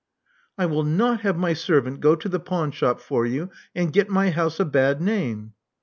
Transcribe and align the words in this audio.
I 0.57 0.65
will 0.65 0.83
not 0.83 1.21
have 1.21 1.37
my 1.37 1.53
servant 1.53 1.99
go 1.99 2.15
to 2.15 2.27
the 2.27 2.39
pawnshop 2.39 2.99
for 3.01 3.23
you, 3.23 3.51
and 3.75 3.93
get 3.93 4.09
my 4.09 4.31
house 4.31 4.59
a 4.59 4.65
bad 4.65 4.99
name." 4.99 5.53